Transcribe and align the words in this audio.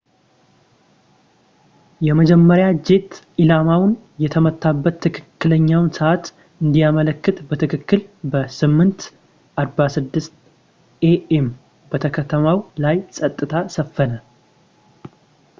የመጀመሪያው 2.05 2.73
ጄት 2.87 3.09
ኢላማውን 3.41 3.91
የመታበት 4.23 4.95
ትክክለኛውን 5.05 5.91
ሰዕት 5.99 6.25
እንዲያመላክት 6.63 7.37
በትክክል 7.51 8.01
በ8:46 8.31 10.33
a.m 11.13 11.49
በከተማው 11.93 12.59
ላይ 12.85 12.97
ጸጥታ 13.19 13.53
ሰፈነ 13.77 14.15